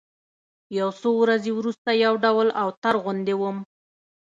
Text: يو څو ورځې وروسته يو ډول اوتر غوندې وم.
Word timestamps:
يو 0.77 0.89
څو 1.01 1.09
ورځې 1.21 1.51
وروسته 1.55 1.89
يو 2.05 2.13
ډول 2.23 2.47
اوتر 2.63 2.93
غوندې 3.03 3.33
وم. 3.37 3.57